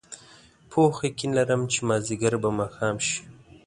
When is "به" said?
2.41-2.49